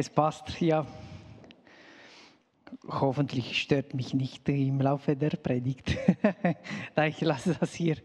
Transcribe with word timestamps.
Es 0.00 0.08
passt, 0.08 0.60
ja. 0.60 0.86
Hoffentlich 2.86 3.60
stört 3.60 3.94
mich 3.94 4.14
nicht 4.14 4.48
im 4.48 4.80
Laufe 4.80 5.16
der 5.16 5.30
Predigt. 5.30 5.96
ich 7.08 7.20
lasse 7.20 7.56
das 7.58 7.74
hier. 7.74 7.96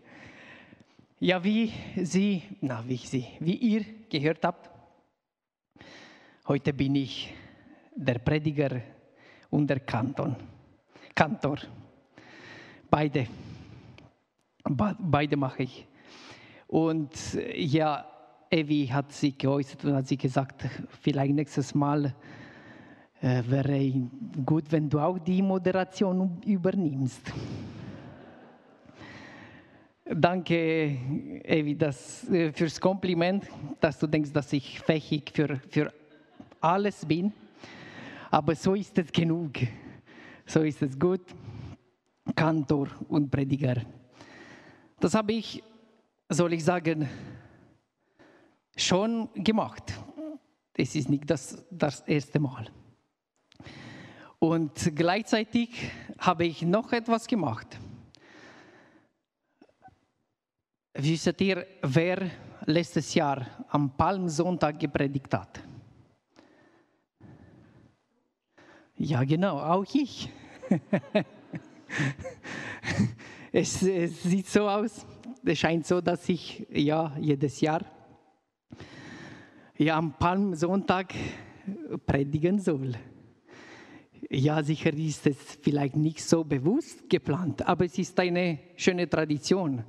Ja, 1.20 1.44
wie 1.44 1.72
Sie, 1.96 2.42
na, 2.62 2.84
wie 2.88 2.98
Sie, 2.98 3.28
wie 3.40 3.58
ihr 3.58 3.86
gehört 4.10 4.44
habt, 4.44 4.72
heute 6.48 6.74
bin 6.74 6.96
ich 6.96 7.32
der 7.96 8.18
Prediger 8.18 8.82
und 9.52 9.68
der 9.68 9.82
Kanton, 9.82 10.36
Kantor. 11.14 11.60
Beide, 12.90 13.28
beide 14.64 15.38
mache 15.38 15.62
ich. 15.62 15.86
Und 16.66 17.38
ja, 17.54 18.13
Evi 18.54 18.86
hat 18.86 19.12
sich 19.12 19.36
geäußert 19.36 19.84
und 19.84 19.96
hat 19.96 20.08
sie 20.08 20.16
gesagt, 20.16 20.64
vielleicht 21.02 21.34
nächstes 21.34 21.74
Mal 21.74 22.14
äh, 23.20 23.42
wäre 23.48 23.92
gut, 24.46 24.66
wenn 24.70 24.88
du 24.88 25.00
auch 25.00 25.18
die 25.18 25.42
Moderation 25.42 26.40
übernimmst. 26.46 27.34
Danke, 30.06 30.56
Evi, 31.44 31.76
das, 31.76 32.30
äh, 32.30 32.52
fürs 32.52 32.80
Kompliment, 32.80 33.46
dass 33.80 33.98
du 33.98 34.06
denkst, 34.06 34.32
dass 34.32 34.54
ich 34.54 34.80
fähig 34.82 35.32
für, 35.34 35.60
für 35.70 35.92
alles 36.62 37.04
bin. 37.08 37.34
Aber 38.30 38.54
so 38.54 38.76
ist 38.76 38.96
es 39.00 39.12
genug. 39.12 39.54
So 40.46 40.62
ist 40.62 40.84
es 40.84 41.00
gut. 41.00 41.26
Kantor 42.36 42.90
und 43.10 43.32
Prediger. 43.32 43.82
Das 45.00 45.16
habe 45.16 45.34
ich, 45.34 45.64
soll 46.30 46.54
ich 46.54 46.64
sagen, 46.64 47.10
schon 48.76 49.30
gemacht. 49.34 49.94
Es 50.76 50.96
ist 50.96 51.10
nicht 51.10 51.30
das, 51.30 51.64
das 51.70 52.02
erste 52.02 52.40
Mal. 52.40 52.68
Und 54.40 54.92
gleichzeitig 54.96 55.70
habe 56.18 56.46
ich 56.46 56.64
noch 56.64 56.92
etwas 56.92 57.28
gemacht. 57.28 57.80
Wisst 60.96 61.40
ihr, 61.42 61.66
wer 61.82 62.30
letztes 62.66 63.14
Jahr 63.14 63.48
am 63.70 63.96
Palmsonntag 63.96 64.80
gepredigt 64.80 65.34
hat? 65.34 65.62
Ja, 68.98 69.24
genau, 69.24 69.60
auch 69.60 69.86
ich. 69.94 70.30
es, 73.52 73.82
es, 73.82 74.24
sieht 74.24 74.48
so 74.48 74.68
aus, 74.70 75.06
es 75.44 75.58
scheint 75.60 75.86
so, 75.86 76.00
dass 76.00 76.30
ich 76.30 76.66
ja 76.72 77.16
jedes 77.20 77.60
Jahr 77.62 77.82
ja, 79.84 79.98
am 79.98 80.14
Palmsonntag 80.18 81.14
predigen 82.06 82.60
soll. 82.60 82.94
Ja, 84.30 84.64
sicher 84.64 84.94
ist 84.94 85.28
es 85.28 85.38
vielleicht 85.62 85.98
nicht 85.98 86.22
so 86.24 86.44
bewusst 86.44 87.10
geplant, 87.10 87.68
aber 87.68 87.86
es 87.86 87.98
ist 87.98 88.18
eine 88.20 88.60
schöne 88.78 89.10
Tradition. 89.10 89.84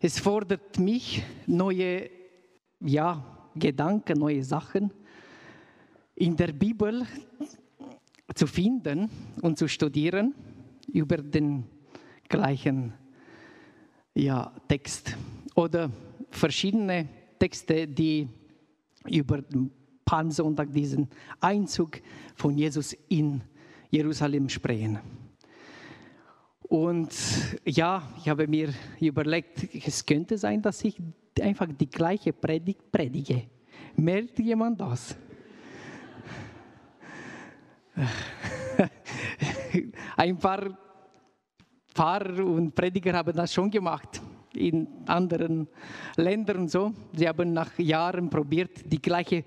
Es 0.00 0.18
fordert 0.18 0.78
mich, 0.78 1.22
neue 1.46 2.08
ja, 2.80 3.50
Gedanken, 3.54 4.18
neue 4.18 4.42
Sachen 4.42 4.90
in 6.14 6.34
der 6.34 6.52
Bibel 6.52 7.06
zu 8.34 8.46
finden 8.46 9.10
und 9.42 9.58
zu 9.58 9.68
studieren 9.68 10.34
über 10.90 11.18
den 11.18 11.64
gleichen 12.28 12.94
ja, 14.14 14.52
Text 14.68 15.16
oder 15.54 15.90
verschiedene 16.30 17.08
Texte, 17.38 17.86
die 17.86 18.28
über 19.08 19.42
den 19.42 19.70
Palmsonntag 20.04 20.72
diesen 20.72 21.08
Einzug 21.40 22.00
von 22.34 22.56
Jesus 22.56 22.96
in 23.08 23.40
Jerusalem 23.90 24.48
sprechen. 24.48 24.98
Und 26.62 27.14
ja, 27.66 28.02
ich 28.18 28.28
habe 28.28 28.46
mir 28.46 28.72
überlegt, 29.00 29.74
es 29.74 30.04
könnte 30.04 30.38
sein, 30.38 30.62
dass 30.62 30.82
ich 30.84 31.00
einfach 31.40 31.68
die 31.78 31.88
gleiche 31.88 32.32
Predigt 32.32 32.90
predige. 32.90 33.44
Merkt 33.96 34.38
jemand 34.38 34.80
das? 34.80 35.16
Ein 40.16 40.38
paar 40.38 40.78
Pfarrer 41.88 42.44
und 42.44 42.74
Prediger 42.74 43.12
haben 43.12 43.36
das 43.36 43.52
schon 43.52 43.70
gemacht 43.70 44.22
in 44.54 44.86
anderen 45.06 45.68
Ländern 46.16 46.68
so. 46.68 46.92
Sie 47.14 47.28
haben 47.28 47.52
nach 47.52 47.78
Jahren 47.78 48.30
probiert, 48.30 48.90
die 48.90 49.00
gleiche 49.00 49.44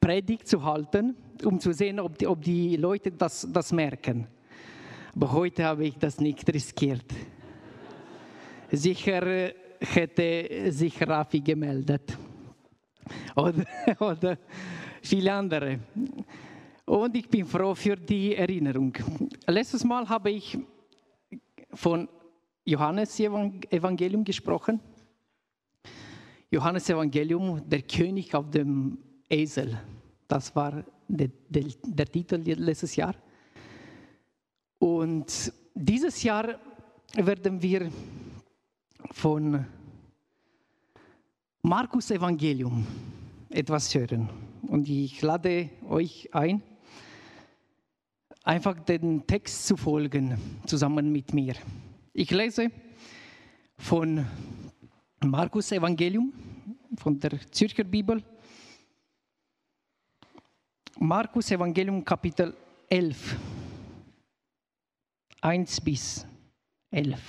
Predigt 0.00 0.46
zu 0.48 0.62
halten, 0.62 1.16
um 1.44 1.58
zu 1.58 1.72
sehen, 1.72 2.00
ob 2.00 2.18
die, 2.18 2.26
ob 2.26 2.42
die 2.42 2.76
Leute 2.76 3.10
das, 3.10 3.48
das 3.50 3.72
merken. 3.72 4.26
Aber 5.14 5.32
heute 5.32 5.64
habe 5.64 5.86
ich 5.86 5.96
das 5.96 6.20
nicht 6.20 6.52
riskiert. 6.52 7.06
Sicher 8.70 9.52
hätte 9.80 10.72
sich 10.72 11.00
Rafi 11.06 11.40
gemeldet. 11.40 12.16
Oder, 13.36 13.64
oder 14.00 14.38
viele 15.02 15.32
andere. 15.32 15.78
Und 16.86 17.16
ich 17.16 17.28
bin 17.28 17.46
froh 17.46 17.74
für 17.74 17.96
die 17.96 18.34
Erinnerung. 18.34 18.92
Letztes 19.46 19.84
Mal 19.84 20.08
habe 20.08 20.30
ich 20.30 20.58
von 21.72 22.08
Johannes 22.64 23.18
Evangelium 23.20 24.24
gesprochen. 24.24 24.80
Johannes 26.50 26.88
Evangelium, 26.88 27.68
der 27.68 27.82
König 27.82 28.34
auf 28.34 28.50
dem 28.50 28.98
Esel. 29.28 29.78
Das 30.28 30.54
war 30.56 30.84
der, 31.08 31.30
der, 31.48 31.64
der 31.82 32.06
Titel 32.06 32.36
letztes 32.36 32.96
Jahr. 32.96 33.14
Und 34.78 35.52
dieses 35.74 36.22
Jahr 36.22 36.58
werden 37.14 37.60
wir 37.60 37.90
von 39.12 39.66
Markus 41.62 42.10
Evangelium 42.10 42.86
etwas 43.50 43.94
hören. 43.94 44.28
Und 44.62 44.88
ich 44.88 45.20
lade 45.22 45.70
euch 45.88 46.28
ein, 46.32 46.62
einfach 48.42 48.78
den 48.80 49.26
Text 49.26 49.66
zu 49.66 49.76
folgen, 49.76 50.38
zusammen 50.66 51.12
mit 51.12 51.34
mir. 51.34 51.54
Ich 52.16 52.30
lese 52.30 52.70
von 53.76 54.24
Markus 55.20 55.72
Evangelium, 55.72 56.32
von 56.96 57.18
der 57.18 57.40
Zürcher 57.50 57.82
Bibel. 57.82 58.22
Markus 61.00 61.50
Evangelium 61.50 62.04
Kapitel 62.04 62.56
11, 62.88 63.36
1 65.40 65.80
bis 65.80 66.24
11. 66.92 67.20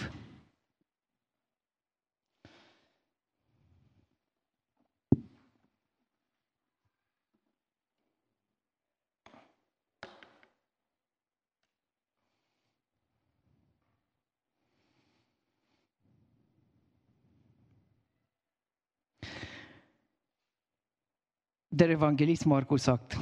der 21.76 21.90
Evangelist 21.90 22.46
Markus 22.46 22.86
sagt 22.86 23.18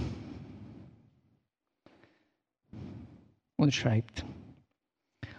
und 3.55 3.73
schreibt. 3.73 4.23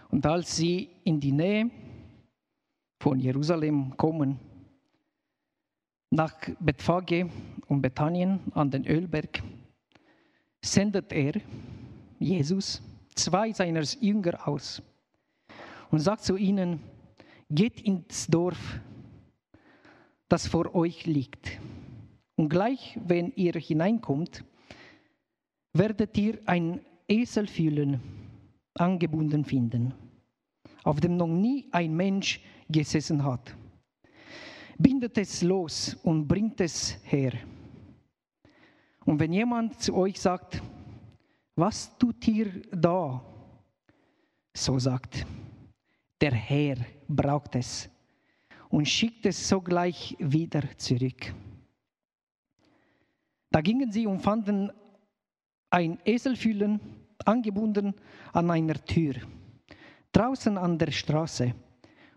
Und 0.09 0.25
als 0.25 0.57
sie 0.57 0.89
in 1.05 1.21
die 1.21 1.31
Nähe 1.31 1.71
von 2.99 3.17
Jerusalem 3.17 3.95
kommen, 3.95 4.37
nach 6.11 6.35
Bethphage 6.59 7.29
und 7.67 7.81
Bethanien 7.81 8.39
an 8.53 8.69
den 8.69 8.85
Ölberg, 8.85 9.41
sendet 10.61 11.13
er, 11.13 11.39
Jesus, 12.19 12.81
zwei 13.15 13.53
seiner 13.53 13.83
Jünger 14.01 14.45
aus 14.45 14.81
und 15.89 15.99
sagt 15.99 16.23
zu 16.23 16.35
ihnen, 16.35 16.81
geht 17.49 17.79
ins 17.79 18.27
Dorf, 18.27 18.79
das 20.27 20.47
vor 20.47 20.75
euch 20.75 21.05
liegt 21.05 21.59
und 22.35 22.49
gleich, 22.49 22.99
wenn 23.05 23.31
ihr 23.35 23.53
hineinkommt, 23.53 24.43
werdet 25.73 26.17
ihr 26.17 26.39
ein 26.45 26.81
Esel 27.07 27.47
fühlen, 27.47 27.99
angebunden 28.73 29.45
finden, 29.45 29.93
auf 30.83 30.99
dem 30.99 31.17
noch 31.17 31.27
nie 31.27 31.67
ein 31.71 31.95
Mensch 31.95 32.41
gesessen 32.69 33.23
hat. 33.23 33.55
Bindet 34.77 35.17
es 35.17 35.41
los 35.41 35.95
und 36.03 36.27
bringt 36.27 36.59
es 36.59 36.97
her. 37.03 37.33
Und 39.05 39.19
wenn 39.19 39.31
jemand 39.31 39.79
zu 39.81 39.95
euch 39.95 40.19
sagt, 40.19 40.61
was 41.55 41.97
tut 41.97 42.27
ihr 42.27 42.61
da? 42.71 43.23
So 44.53 44.79
sagt, 44.79 45.25
der 46.19 46.33
Herr 46.33 46.77
braucht 47.07 47.55
es 47.55 47.89
und 48.69 48.87
schickt 48.87 49.25
es 49.25 49.47
sogleich 49.47 50.15
wieder 50.19 50.63
zurück. 50.77 51.33
Da 53.55 53.61
gingen 53.61 53.89
sie 53.89 54.05
und 54.05 54.19
fanden 54.19 54.69
ein 55.69 55.97
Eselfühlen 56.03 56.81
angebunden 57.23 57.93
an 58.33 58.51
einer 58.51 58.73
Tür, 58.83 59.13
draußen 60.11 60.57
an 60.57 60.77
der 60.77 60.91
Straße, 60.91 61.55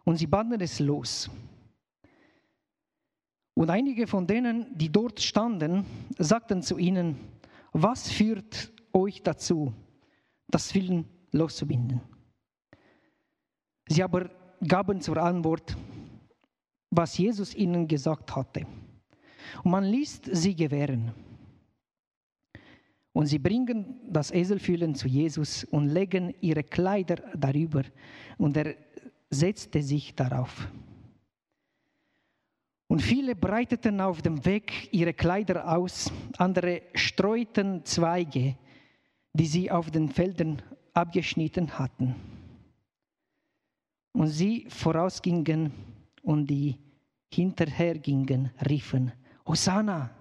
und 0.02 0.17
sie 0.17 0.26
banden 0.26 0.61
es 0.61 0.81
los. 0.81 1.31
Und 3.55 3.70
einige 3.70 4.08
von 4.08 4.26
denen, 4.26 4.76
die 4.76 4.90
dort 4.90 5.20
standen, 5.20 5.85
sagten 6.19 6.61
zu 6.61 6.76
ihnen, 6.76 7.20
was 7.73 8.11
führt 8.11 8.73
euch 8.93 9.23
dazu, 9.23 9.73
das 10.49 10.75
Willen 10.75 11.05
loszubinden? 11.31 12.00
Sie 13.88 14.02
aber 14.02 14.29
gaben 14.67 15.00
zur 15.00 15.19
Antwort, 15.19 15.76
was 16.90 17.17
Jesus 17.17 17.55
ihnen 17.55 17.87
gesagt 17.87 18.35
hatte. 18.35 18.67
Und 19.62 19.70
man 19.70 19.85
ließ 19.85 20.23
sie 20.32 20.56
gewähren. 20.56 21.12
Und 23.19 23.26
sie 23.26 23.41
bringen 23.41 23.97
das 24.09 24.31
Eselfühlen 24.31 24.94
zu 24.94 25.09
Jesus 25.09 25.65
und 25.65 25.88
legen 25.88 26.32
ihre 26.41 26.62
Kleider 26.62 27.17
darüber. 27.37 27.82
Und 28.37 28.56
er 28.56 28.76
setzte 29.29 29.82
sich 29.82 30.15
darauf. 30.15 30.69
Und 32.87 33.03
viele 33.03 33.35
breiteten 33.35 34.00
auf 34.00 34.23
dem 34.23 34.44
Weg 34.44 34.88
ihre 34.93 35.15
Kleider 35.15 35.76
aus, 35.76 36.12
andere 36.37 36.82
streuten 36.94 37.85
Zweige, 37.85 38.56
die 39.32 39.47
sie 39.47 39.69
auf 39.69 39.91
den 39.91 40.11
Feldern 40.11 40.62
abgeschnitten 40.93 41.76
hatten. 41.76 42.14
Und 44.12 44.29
sie 44.29 44.64
vorausgingen 44.69 45.73
und 46.23 46.47
die 46.47 46.76
hinterhergingen, 47.32 48.53
riefen, 48.64 49.11
Hosanna, 49.44 50.18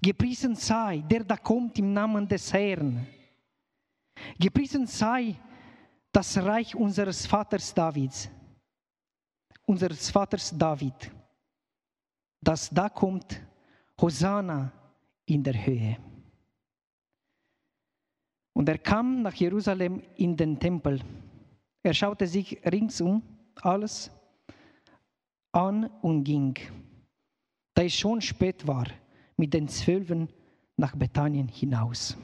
gepriesen 0.00 0.54
sei, 0.54 0.98
der 1.08 1.24
da 1.24 1.36
kommt 1.36 1.78
im 1.78 1.92
Namen 1.92 2.26
des 2.26 2.52
Herrn. 2.52 3.06
Gepriesen 4.38 4.86
sei 4.86 5.34
das 6.12 6.36
Reich 6.38 6.74
unseres 6.74 7.26
Vaters 7.26 7.72
Davids, 7.74 8.28
unseres 9.66 10.10
Vaters 10.10 10.52
David 10.56 11.12
dass 12.40 12.70
da 12.70 12.88
kommt 12.88 13.40
Hosanna 14.00 14.72
in 15.26 15.42
der 15.42 15.66
Höhe. 15.66 15.96
Und 18.52 18.68
er 18.68 18.78
kam 18.78 19.22
nach 19.22 19.34
Jerusalem 19.34 20.02
in 20.16 20.36
den 20.36 20.58
Tempel. 20.58 21.00
Er 21.82 21.94
schaute 21.94 22.26
sich 22.26 22.58
ringsum 22.64 23.22
alles 23.56 24.10
an 25.52 25.86
und 26.02 26.24
ging, 26.24 26.56
da 27.74 27.82
es 27.82 27.94
schon 27.94 28.20
spät 28.20 28.66
war, 28.66 28.86
mit 29.38 29.54
den 29.54 29.68
Zwölfen 29.68 30.28
nach 30.76 30.94
Bethanien 30.94 31.48
hinaus. 31.48 32.18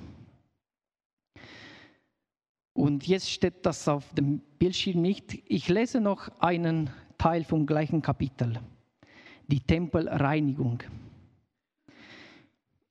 Und 2.74 3.06
jetzt 3.06 3.30
steht 3.30 3.64
das 3.64 3.88
auf 3.88 4.12
dem 4.12 4.40
Bildschirm 4.58 5.00
nicht. 5.00 5.42
Ich 5.46 5.68
lese 5.68 6.00
noch 6.00 6.28
einen 6.40 6.90
Teil 7.16 7.44
vom 7.44 7.64
gleichen 7.64 8.02
Kapitel 8.02 8.60
die 9.46 9.60
Tempelreinigung. 9.60 10.82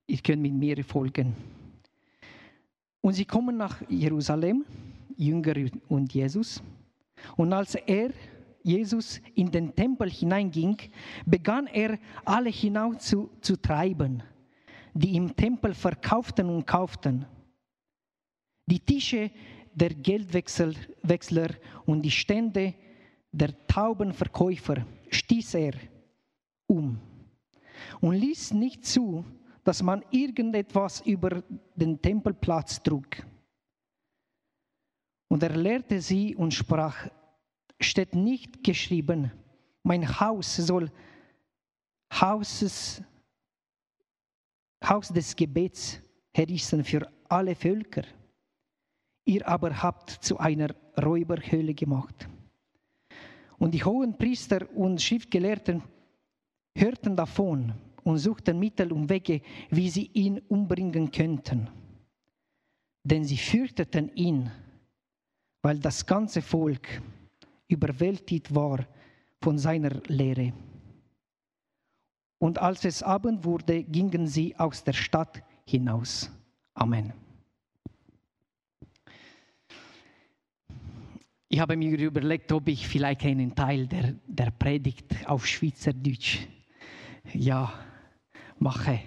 Ihr 0.07 0.17
könnt 0.19 0.41
mit 0.41 0.53
mir 0.53 0.83
folgen. 0.83 1.35
Und 3.01 3.13
sie 3.13 3.25
kommen 3.25 3.57
nach 3.57 3.81
Jerusalem, 3.89 4.65
Jünger 5.17 5.55
und 5.89 6.13
Jesus. 6.13 6.61
Und 7.35 7.53
als 7.53 7.75
er, 7.75 8.11
Jesus, 8.63 9.21
in 9.35 9.51
den 9.51 9.75
Tempel 9.75 10.09
hineinging, 10.09 10.77
begann 11.25 11.67
er, 11.67 11.99
alle 12.23 12.49
hinaus 12.49 12.97
zu, 12.99 13.29
treiben, 13.61 14.23
die 14.93 15.15
im 15.15 15.35
Tempel 15.35 15.73
verkauften 15.73 16.49
und 16.49 16.65
kauften. 16.65 17.25
Die 18.65 18.79
Tische 18.79 19.31
der 19.73 19.89
Geldwechsler 19.89 21.49
und 21.85 22.01
die 22.01 22.11
Stände 22.11 22.73
der 23.31 23.67
Taubenverkäufer 23.67 24.85
stieß 25.09 25.55
er 25.55 25.73
um 26.67 26.99
und 27.99 28.15
ließ 28.15 28.53
nicht 28.53 28.85
zu, 28.85 29.25
dass 29.63 29.81
man 29.81 30.03
irgendetwas 30.11 31.01
über 31.01 31.43
den 31.75 32.01
Tempelplatz 32.01 32.81
trug. 32.81 33.25
Und 35.27 35.41
er 35.41 35.55
lehrte 35.55 35.99
sie 35.99 36.35
und 36.35 36.53
sprach, 36.53 37.07
steht 37.83 38.15
nicht 38.15 38.63
geschrieben, 38.63 39.31
mein 39.83 40.19
Haus 40.19 40.55
soll 40.55 40.89
Hauses, 42.11 43.01
Haus 44.83 45.09
des 45.09 45.35
Gebets 45.35 45.99
herrissen 46.33 46.83
für 46.83 47.11
alle 47.29 47.55
Völker. 47.55 48.03
Ihr 49.25 49.47
aber 49.47 49.81
habt 49.81 50.09
zu 50.09 50.37
einer 50.37 50.75
Räuberhöhle 51.01 51.73
gemacht. 51.73 52.27
Und 53.57 53.73
die 53.73 53.83
hohen 53.83 54.17
Priester 54.17 54.69
und 54.75 55.01
Schriftgelehrten 55.01 55.81
hörten 56.75 57.15
davon 57.15 57.73
und 58.03 58.17
suchten 58.17 58.59
Mittel 58.59 58.91
und 58.91 59.09
Wege, 59.09 59.41
wie 59.69 59.89
sie 59.89 60.09
ihn 60.13 60.39
umbringen 60.49 61.09
könnten. 61.11 61.69
Denn 63.03 63.23
sie 63.23 63.37
fürchteten 63.37 64.13
ihn, 64.15 64.51
weil 65.61 65.79
das 65.79 66.05
ganze 66.05 66.41
Volk 66.41 67.01
überwältigt 67.67 68.53
war 68.53 68.85
von 69.41 69.57
seiner 69.57 70.01
Lehre. 70.07 70.53
Und 72.39 72.59
als 72.59 72.83
es 72.85 73.01
Abend 73.01 73.45
wurde, 73.45 73.83
gingen 73.83 74.27
sie 74.27 74.55
aus 74.57 74.83
der 74.83 74.93
Stadt 74.93 75.43
hinaus. 75.65 76.29
Amen. 76.73 77.13
Ich 81.47 81.59
habe 81.59 81.77
mir 81.77 81.97
überlegt, 81.99 82.51
ob 82.51 82.67
ich 82.67 82.87
vielleicht 82.87 83.23
einen 83.25 83.53
Teil 83.53 83.87
der, 83.87 84.15
der 84.25 84.51
Predigt 84.51 85.05
auf 85.27 85.45
Schweizerdeutsch 85.45 86.39
ja, 87.31 87.71
mache. 88.57 88.99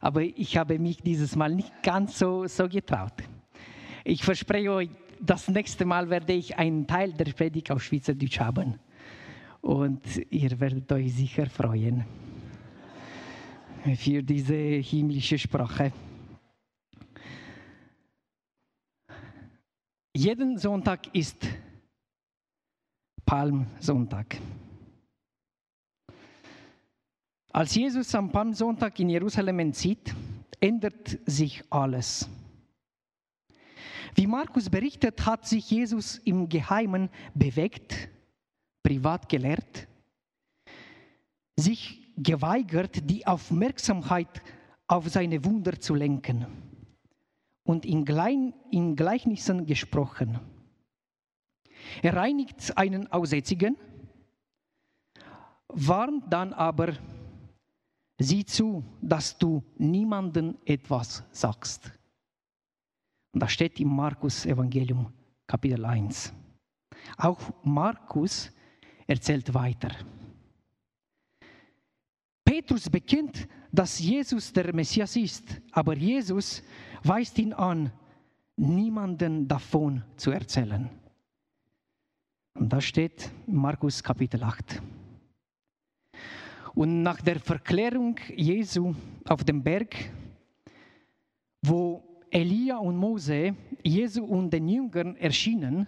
Aber 0.00 0.22
ich 0.22 0.56
habe 0.56 0.78
mich 0.78 1.02
dieses 1.02 1.36
Mal 1.36 1.54
nicht 1.54 1.82
ganz 1.82 2.18
so, 2.18 2.46
so 2.46 2.68
getraut. 2.68 3.12
Ich 4.02 4.24
verspreche 4.24 4.72
euch, 4.72 4.88
das 5.20 5.48
nächste 5.48 5.84
Mal 5.84 6.10
werde 6.10 6.32
ich 6.32 6.58
einen 6.58 6.86
Teil 6.86 7.12
der 7.12 7.32
Predigt 7.32 7.70
auf 7.70 7.82
Schweizerdeutsch 7.82 8.40
haben. 8.40 8.78
Und 9.60 10.00
ihr 10.30 10.58
werdet 10.60 10.90
euch 10.92 11.12
sicher 11.14 11.46
freuen 11.46 12.04
für 13.96 14.22
diese 14.22 14.54
himmlische 14.54 15.38
Sprache. 15.38 15.92
Jeden 20.14 20.58
Sonntag 20.58 21.14
ist 21.14 21.46
Palmsonntag. 23.24 24.36
Als 27.52 27.74
Jesus 27.74 28.14
am 28.14 28.30
Palmsonntag 28.30 28.98
in 29.00 29.10
Jerusalem 29.10 29.58
entzieht, 29.60 30.14
ändert 30.60 31.18
sich 31.26 31.62
alles. 31.70 32.28
Wie 34.18 34.26
Markus 34.26 34.68
berichtet, 34.68 35.24
hat 35.26 35.46
sich 35.46 35.70
Jesus 35.70 36.18
im 36.18 36.48
Geheimen 36.48 37.08
bewegt, 37.34 38.08
privat 38.82 39.28
gelehrt, 39.28 39.86
sich 41.54 42.12
geweigert, 42.16 43.08
die 43.08 43.28
Aufmerksamkeit 43.28 44.42
auf 44.88 45.08
seine 45.08 45.44
Wunder 45.44 45.78
zu 45.78 45.94
lenken 45.94 46.46
und 47.62 47.86
in, 47.86 48.04
Gleichnissen 48.04 49.66
gesprochen. 49.66 50.40
Er 52.02 52.16
reinigt 52.16 52.76
einen 52.76 53.06
Aussätzigen, 53.12 53.76
warnt 55.68 56.24
dann 56.28 56.52
aber 56.54 56.94
Sieh 58.20 58.44
zu, 58.44 58.82
dass 59.00 59.38
du 59.38 59.62
niemandem 59.76 60.58
etwas 60.64 61.22
sagst. 61.30 61.92
Und 63.32 63.42
das 63.42 63.52
steht 63.52 63.78
im 63.80 63.88
Markus 63.88 64.46
Evangelium 64.46 65.12
Kapitel 65.46 65.84
1. 65.84 66.32
Auch 67.16 67.52
Markus 67.62 68.50
erzählt 69.06 69.52
weiter. 69.52 69.90
Petrus 72.44 72.88
bekennt, 72.88 73.46
dass 73.70 73.98
Jesus 73.98 74.52
der 74.52 74.74
Messias 74.74 75.16
ist, 75.16 75.60
aber 75.72 75.94
Jesus 75.94 76.62
weist 77.02 77.38
ihn 77.38 77.52
an, 77.52 77.92
niemanden 78.56 79.46
davon 79.46 80.02
zu 80.16 80.30
erzählen. 80.30 80.88
Und 82.54 82.72
das 82.72 82.84
steht 82.84 83.30
in 83.46 83.56
Markus 83.56 84.02
Kapitel 84.02 84.42
8. 84.42 84.82
Und 86.74 87.02
nach 87.02 87.20
der 87.20 87.38
Verklärung 87.38 88.18
Jesu 88.34 88.94
auf 89.26 89.44
dem 89.44 89.62
Berg, 89.62 89.94
wo 91.62 92.07
Elia 92.30 92.78
und 92.78 92.96
Mose 92.96 93.54
Jesu 93.82 94.24
und 94.24 94.50
den 94.50 94.68
Jüngern 94.68 95.16
erschienen 95.16 95.86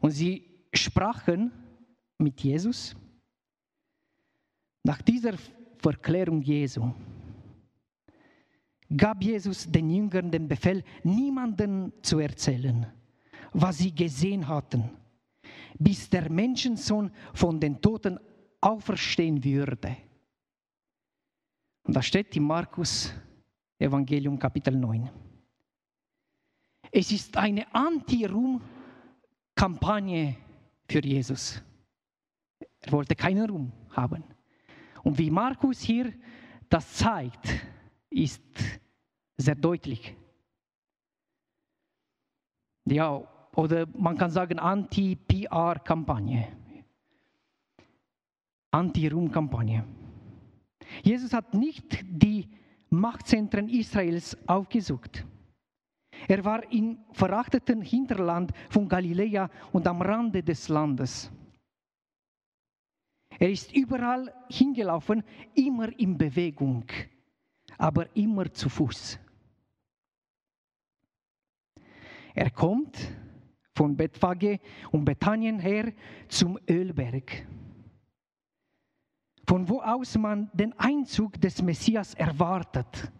und 0.00 0.10
sie 0.10 0.44
sprachen 0.72 1.52
mit 2.18 2.40
Jesus, 2.40 2.96
nach 4.82 5.00
dieser 5.02 5.34
Verklärung 5.78 6.42
Jesu 6.42 6.92
gab 8.96 9.22
Jesus 9.22 9.70
den 9.70 9.90
Jüngern 9.90 10.30
den 10.30 10.46
Befehl, 10.46 10.84
niemanden 11.02 11.92
zu 12.02 12.18
erzählen, 12.18 12.86
was 13.52 13.78
sie 13.78 13.94
gesehen 13.94 14.46
hatten, 14.46 14.90
bis 15.78 16.08
der 16.08 16.30
Menschensohn 16.30 17.10
von 17.32 17.58
den 17.58 17.80
Toten 17.80 18.18
auferstehen 18.60 19.42
würde. 19.42 19.96
Und 21.82 21.96
da 21.96 22.02
steht 22.02 22.34
in 22.36 22.44
Markus 22.44 23.12
Evangelium 23.78 24.38
Kapitel 24.38 24.76
9. 24.76 25.23
Es 26.96 27.10
ist 27.10 27.36
eine 27.36 27.66
Anti-Ruhm-Kampagne 27.74 30.36
für 30.88 31.04
Jesus. 31.04 31.60
Er 32.82 32.92
wollte 32.92 33.16
keinen 33.16 33.50
Ruhm 33.50 33.72
haben. 33.90 34.22
Und 35.02 35.18
wie 35.18 35.28
Markus 35.28 35.80
hier 35.80 36.12
das 36.68 36.94
zeigt, 36.94 37.48
ist 38.10 38.44
sehr 39.36 39.56
deutlich. 39.56 40.14
Ja, 42.84 43.26
oder 43.56 43.88
man 43.98 44.16
kann 44.16 44.30
sagen 44.30 44.60
Anti-PR-Kampagne. 44.60 46.46
Anti-Ruhm-Kampagne. 48.70 49.84
Jesus 51.02 51.32
hat 51.32 51.54
nicht 51.54 52.04
die 52.08 52.48
Machtzentren 52.88 53.68
Israels 53.68 54.38
aufgesucht. 54.46 55.24
Er 56.26 56.44
war 56.44 56.70
im 56.72 56.98
verachteten 57.12 57.82
Hinterland 57.82 58.52
von 58.70 58.88
Galiläa 58.88 59.50
und 59.72 59.86
am 59.86 60.00
Rande 60.00 60.42
des 60.42 60.68
Landes. 60.68 61.30
Er 63.38 63.50
ist 63.50 63.74
überall 63.74 64.32
hingelaufen, 64.48 65.22
immer 65.54 65.96
in 65.98 66.16
Bewegung, 66.16 66.84
aber 67.76 68.14
immer 68.16 68.52
zu 68.52 68.68
Fuß. 68.68 69.18
Er 72.34 72.50
kommt 72.50 72.96
von 73.74 73.96
Bethphage 73.96 74.60
und 74.92 75.04
Bethanien 75.04 75.58
her 75.58 75.92
zum 76.28 76.58
Ölberg, 76.68 77.46
von 79.46 79.68
wo 79.68 79.80
aus 79.80 80.16
man 80.16 80.50
den 80.52 80.72
Einzug 80.78 81.40
des 81.40 81.60
Messias 81.60 82.14
erwartet. 82.14 83.12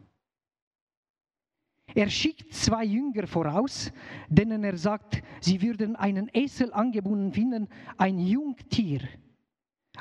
Er 1.94 2.10
schickt 2.10 2.52
zwei 2.52 2.84
Jünger 2.84 3.26
voraus, 3.26 3.92
denen 4.28 4.64
er 4.64 4.76
sagt, 4.76 5.22
sie 5.40 5.62
würden 5.62 5.94
einen 5.94 6.28
Esel 6.32 6.72
angebunden 6.72 7.32
finden, 7.32 7.68
ein 7.96 8.18
Jungtier, 8.18 9.00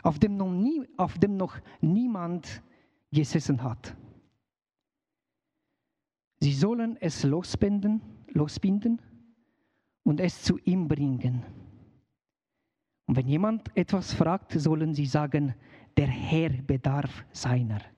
auf 0.02 0.18
dem 0.18 0.36
noch, 0.36 0.52
nie, 0.52 0.88
auf 0.98 1.20
dem 1.20 1.38
noch 1.38 1.60
niemand 1.82 2.64
gesessen 3.12 3.62
hat. 3.62 3.96
Sie 6.40 6.54
sollen 6.54 6.98
es 7.00 7.24
losbinden, 7.24 8.02
losbinden 8.30 9.00
und 10.04 10.20
es 10.20 10.42
zu 10.42 10.58
ihm 10.66 10.88
bringen. 10.88 11.44
Und 13.06 13.18
wenn 13.18 13.28
jemand 13.28 13.70
etwas 13.78 14.14
fragt, 14.14 14.54
sollen 14.54 14.96
sie 14.96 15.06
sagen, 15.06 15.54
der 15.96 16.08
Herr 16.08 16.50
bedarf 16.50 17.24
seiner. 17.32 17.93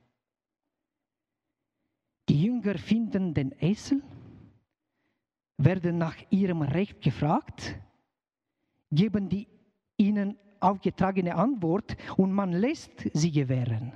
Jünger 2.45 2.77
finden 2.77 3.33
den 3.33 3.55
Esel, 3.59 4.03
werden 5.57 5.97
nach 5.97 6.17
ihrem 6.29 6.61
Recht 6.61 7.01
gefragt, 7.01 7.75
geben 8.91 9.29
die 9.29 9.47
ihnen 9.97 10.37
aufgetragene 10.59 11.35
Antwort 11.35 11.97
und 12.17 12.31
man 12.31 12.51
lässt 12.51 12.91
sie 13.13 13.31
gewähren. 13.31 13.93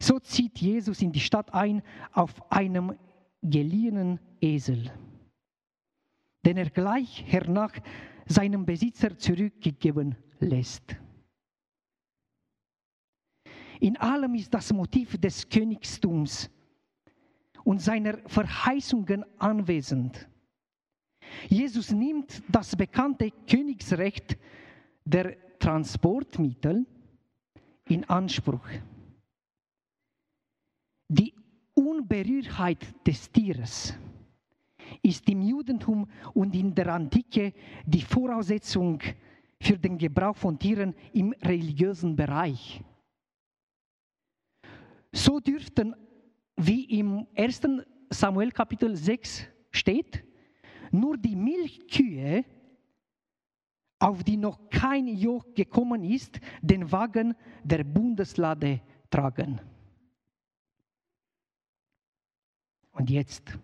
So 0.00 0.18
zieht 0.18 0.58
Jesus 0.58 1.00
in 1.02 1.12
die 1.12 1.20
Stadt 1.20 1.54
ein 1.54 1.82
auf 2.12 2.50
einem 2.50 2.98
geliehenen 3.40 4.18
Esel, 4.40 4.90
den 6.44 6.56
er 6.56 6.70
gleich 6.70 7.24
hernach 7.26 7.74
seinem 8.26 8.66
Besitzer 8.66 9.16
zurückgegeben 9.16 10.16
lässt. 10.40 10.96
In 13.82 13.96
allem 13.96 14.36
ist 14.36 14.54
das 14.54 14.72
Motiv 14.72 15.18
des 15.18 15.48
Königstums 15.48 16.48
und 17.64 17.82
seiner 17.82 18.16
Verheißungen 18.26 19.24
anwesend. 19.40 20.28
Jesus 21.48 21.90
nimmt 21.90 22.44
das 22.48 22.76
bekannte 22.76 23.32
Königsrecht 23.50 24.38
der 25.04 25.36
Transportmittel 25.58 26.86
in 27.88 28.08
Anspruch. 28.08 28.68
Die 31.08 31.34
Unberührtheit 31.74 32.86
des 33.04 33.32
Tieres 33.32 33.94
ist 35.02 35.28
im 35.28 35.42
Judentum 35.42 36.08
und 36.34 36.54
in 36.54 36.72
der 36.72 36.94
Antike 36.94 37.52
die 37.84 38.02
Voraussetzung 38.02 39.00
für 39.60 39.76
den 39.76 39.98
Gebrauch 39.98 40.36
von 40.36 40.56
Tieren 40.56 40.94
im 41.12 41.32
religiösen 41.42 42.14
Bereich. 42.14 42.80
So 45.12 45.40
dürften, 45.40 45.94
wie 46.56 46.84
im 46.98 47.26
1. 47.36 47.60
Samuel 48.10 48.50
Kapitel 48.50 48.96
6 48.96 49.46
steht, 49.70 50.24
nur 50.90 51.16
die 51.16 51.36
Milchkühe, 51.36 52.44
auf 53.98 54.24
die 54.24 54.36
noch 54.36 54.68
kein 54.68 55.06
Joch 55.06 55.54
gekommen 55.54 56.02
ist, 56.02 56.40
den 56.60 56.90
Wagen 56.90 57.34
der 57.62 57.84
Bundeslade 57.84 58.80
tragen. 59.10 59.60
Und 62.92 63.10
jetzt, 63.10 63.58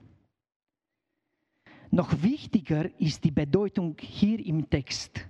noch 1.91 2.23
wichtiger 2.23 2.89
ist 3.01 3.25
die 3.25 3.31
Bedeutung 3.31 3.97
hier 3.99 4.45
im 4.45 4.69
Text. 4.69 5.27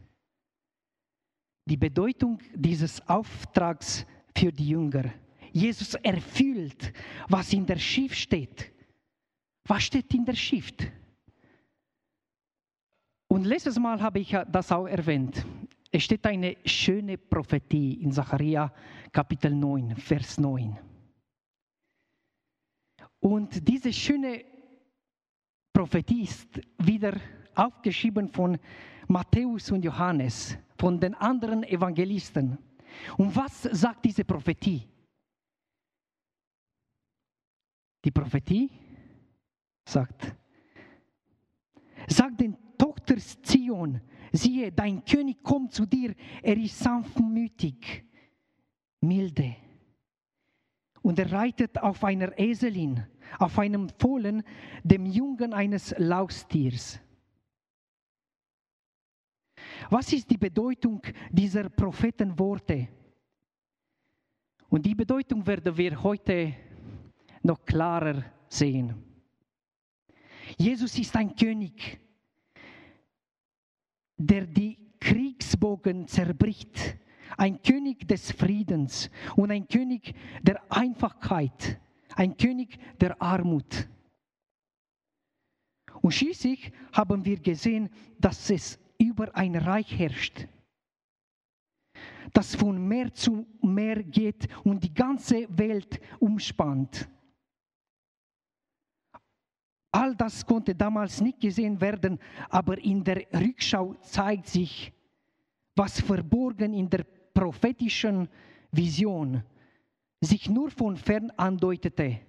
Die 1.65 1.77
Bedeutung 1.77 2.41
dieses 2.55 3.07
Auftrags 3.09 4.05
für 4.37 4.53
die 4.53 4.69
Jünger. 4.69 5.13
Jesus 5.59 5.95
erfüllt, 5.95 6.93
was 7.29 7.53
in 7.53 7.67
der 7.67 7.79
Schrift 7.79 8.17
steht. 8.17 8.73
Was 9.67 9.85
steht 9.85 10.12
in 10.15 10.25
der 10.25 10.35
Schrift? 10.35 10.91
Und 13.29 13.45
letztes 13.45 13.79
Mal 13.79 14.00
habe 14.00 14.21
ich 14.21 14.35
das 14.50 14.73
auch 14.73 14.87
erwähnt. 14.87 15.45
Es 15.91 16.05
steht 16.05 16.25
eine 16.27 16.57
schöne 16.65 17.19
Prophetie 17.19 17.95
in 17.95 18.12
Sacharja 18.12 18.73
Kapitel 19.12 19.55
9, 19.55 19.97
Vers 19.97 20.38
9. 20.38 20.79
Und 23.21 23.67
diese 23.67 23.93
schöne 23.93 24.45
Prophetie 25.73 26.23
ist 26.23 26.49
wieder 26.79 27.15
aufgeschrieben 27.55 28.29
von 28.29 28.59
Matthäus 29.09 29.71
und 29.71 29.85
Johannes, 29.85 30.57
von 30.79 31.00
den 31.00 31.15
anderen 31.15 31.65
Evangelisten. 31.65 32.59
Und 33.17 33.35
was 33.35 33.62
sagt 33.62 34.05
diese 34.05 34.25
Prophetie? 34.25 34.87
Die 38.05 38.11
Prophetie 38.11 38.71
sagt, 39.85 40.35
sagt 42.07 42.40
den 42.40 42.57
Tochter 42.76 43.17
Zion, 43.17 44.00
siehe, 44.33 44.71
dein 44.71 45.05
König 45.05 45.43
kommt 45.43 45.73
zu 45.73 45.85
dir, 45.85 46.14
er 46.43 46.57
ist 46.57 46.78
sanftmütig, 46.78 48.05
milde. 49.00 49.57
Und 51.02 51.19
er 51.19 51.33
reitet 51.33 51.78
auf 51.78 52.05
einer 52.05 52.38
Eselin, 52.38 53.07
auf 53.38 53.59
einem 53.59 53.88
Fohlen, 53.99 54.43
dem 54.85 55.07
Jungen 55.07 55.52
eines 55.52 55.95
Laustiers. 55.99 57.00
Was 59.90 60.12
ist 60.12 60.31
die 60.31 60.38
Bedeutung 60.38 61.00
dieser 61.31 61.69
Prophetenworte? 61.69 62.88
Und 64.69 64.85
die 64.85 64.95
Bedeutung 64.95 65.47
werden 65.47 65.76
wir 65.76 66.02
heute 66.02 66.55
noch 67.49 67.64
klarer 67.64 68.25
sehen. 68.49 68.95
Jesus 70.57 70.97
ist 70.99 71.17
ein 71.17 71.35
König, 71.35 71.99
der 74.17 74.47
die 74.47 74.78
Kriegsbogen 75.00 76.07
zerbricht. 76.07 76.97
Ein 77.37 77.61
König 77.62 78.09
des 78.09 78.33
Friedens 78.33 79.11
und 79.37 79.50
ein 79.50 79.69
König 79.69 80.14
der 80.43 80.61
Einfachkeit, 80.73 81.78
ein 82.17 82.37
König 82.37 82.78
der 82.99 83.21
Armut. 83.21 83.88
Und 86.00 86.12
schließlich 86.12 86.73
haben 86.93 87.25
wir 87.25 87.38
gesehen, 87.38 87.90
dass 88.19 88.50
es 88.50 88.78
über 88.99 89.35
ein 89.37 89.57
Reich 89.57 89.99
herrscht, 89.99 90.49
das 92.33 92.57
von 92.57 92.88
Meer 92.88 93.12
zu 93.12 93.47
Meer 93.62 94.02
geht 94.02 94.49
und 94.64 94.83
die 94.83 94.95
ganze 94.95 95.47
Welt 95.57 96.00
umspannt. 96.19 97.09
All 99.90 100.14
das 100.14 100.45
konnte 100.45 100.75
damals 100.75 101.21
nicht 101.21 101.40
gesehen 101.40 101.80
werden, 101.80 102.18
aber 102.50 102.78
in 102.78 103.02
der 103.02 103.26
Rückschau 103.33 103.95
zeigt 104.02 104.47
sich, 104.47 104.92
was 105.75 106.00
verborgen 106.00 106.75
in 106.75 106.90
der 106.90 107.04
prophetischen 107.33 108.28
Vision 108.71 109.42
sich 110.21 110.49
nur 110.50 110.71
von 110.71 110.97
fern 110.97 111.30
andeutete, 111.37 112.21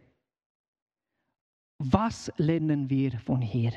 was 1.79 2.31
lernen 2.37 2.89
wir 2.89 3.17
von 3.19 3.41
hier? 3.41 3.73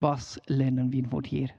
Was 0.00 0.40
lernen 0.46 0.90
wir 0.90 1.08
von 1.08 1.24
hier? 1.24 1.50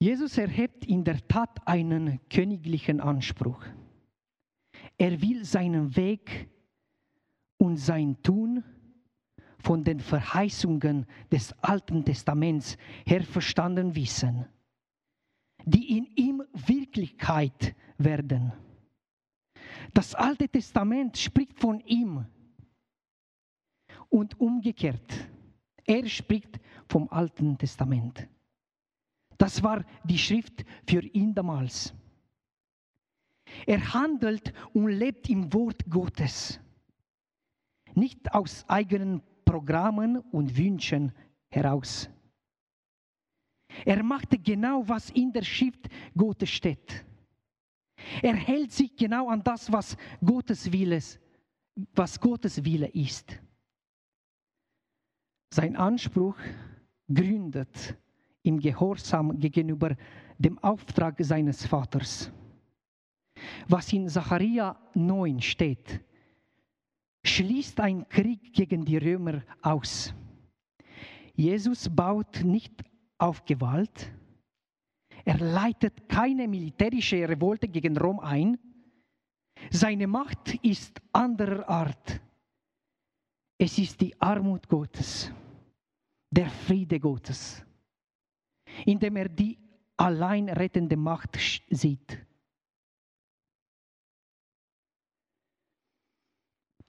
Jesus 0.00 0.38
erhebt 0.38 0.84
in 0.84 1.02
der 1.02 1.26
Tat 1.26 1.66
einen 1.66 2.20
königlichen 2.28 3.00
Anspruch. 3.00 3.64
Er 4.96 5.20
will 5.20 5.44
seinen 5.44 5.96
Weg 5.96 6.48
und 7.58 7.76
sein 7.76 8.20
Tun 8.22 8.64
von 9.58 9.84
den 9.84 10.00
Verheißungen 10.00 11.06
des 11.30 11.52
Alten 11.62 12.04
Testaments 12.04 12.76
her 13.04 13.22
verstanden 13.22 13.94
wissen, 13.94 14.46
die 15.64 15.98
in 15.98 16.06
ihm 16.16 16.42
Wirklichkeit 16.52 17.74
werden. 17.98 18.52
Das 19.92 20.14
Alte 20.14 20.48
Testament 20.48 21.16
spricht 21.18 21.58
von 21.58 21.80
ihm 21.80 22.24
und 24.08 24.38
umgekehrt. 24.40 25.28
Er 25.84 26.06
spricht 26.06 26.60
vom 26.88 27.08
Alten 27.10 27.58
Testament. 27.58 28.28
Das 29.36 29.62
war 29.62 29.84
die 30.04 30.18
Schrift 30.18 30.64
für 30.86 31.02
ihn 31.02 31.34
damals. 31.34 31.94
Er 33.66 33.94
handelt 33.94 34.52
und 34.74 34.88
lebt 34.88 35.28
im 35.30 35.52
Wort 35.54 35.88
Gottes, 35.88 36.60
nicht 37.94 38.32
aus 38.32 38.64
eigenen 38.68 39.22
Programmen 39.44 40.18
und 40.18 40.56
Wünschen 40.56 41.12
heraus. 41.50 42.10
Er 43.84 44.02
machte 44.02 44.38
genau, 44.38 44.82
was 44.86 45.10
in 45.10 45.32
der 45.32 45.42
Schrift 45.42 45.88
Gottes 46.16 46.50
steht. 46.50 47.04
Er 48.22 48.34
hält 48.34 48.72
sich 48.72 48.94
genau 48.96 49.28
an 49.28 49.42
das, 49.42 49.70
was 49.72 49.96
Gottes 50.24 50.70
Wille, 50.72 51.00
was 51.94 52.18
Gottes 52.20 52.64
Wille 52.64 52.88
ist. 52.88 53.38
Sein 55.52 55.76
Anspruch 55.76 56.36
gründet 57.12 57.96
im 58.42 58.58
Gehorsam 58.60 59.38
gegenüber 59.38 59.96
dem 60.38 60.58
Auftrag 60.58 61.16
seines 61.20 61.66
Vaters. 61.66 62.30
Was 63.68 63.92
in 63.92 64.08
Zacharia 64.08 64.76
9 64.94 65.40
steht, 65.40 66.00
schließt 67.38 67.78
ein 67.78 68.08
Krieg 68.08 68.52
gegen 68.52 68.84
die 68.84 68.96
Römer 68.96 69.42
aus. 69.62 70.12
Jesus 71.36 71.88
baut 71.88 72.42
nicht 72.42 72.82
auf 73.16 73.44
Gewalt, 73.44 74.12
er 75.24 75.38
leitet 75.38 76.08
keine 76.08 76.48
militärische 76.48 77.28
Revolte 77.28 77.68
gegen 77.68 77.96
Rom 77.96 78.18
ein. 78.18 78.58
Seine 79.70 80.08
Macht 80.08 80.54
ist 80.64 81.00
anderer 81.12 81.68
Art. 81.68 82.20
Es 83.56 83.78
ist 83.78 84.00
die 84.00 84.20
Armut 84.20 84.68
Gottes, 84.68 85.30
der 86.30 86.48
Friede 86.48 86.98
Gottes, 86.98 87.64
indem 88.84 89.16
er 89.16 89.28
die 89.28 89.56
allein 89.96 90.48
rettende 90.48 90.96
Macht 90.96 91.38
sieht. 91.70 92.18